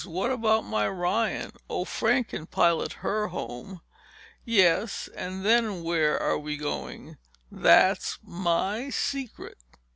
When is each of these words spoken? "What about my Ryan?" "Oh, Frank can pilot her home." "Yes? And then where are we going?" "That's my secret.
"What 0.03 0.31
about 0.31 0.65
my 0.65 0.87
Ryan?" 0.87 1.51
"Oh, 1.69 1.85
Frank 1.85 2.29
can 2.29 2.47
pilot 2.47 2.91
her 3.05 3.27
home." 3.27 3.81
"Yes? 4.43 5.07
And 5.15 5.45
then 5.45 5.83
where 5.83 6.19
are 6.19 6.39
we 6.39 6.57
going?" 6.57 7.19
"That's 7.51 8.17
my 8.23 8.89
secret. 8.89 9.59